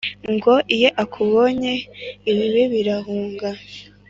[0.33, 1.73] ngo iyo akubonye
[2.31, 3.49] ibibi birahunga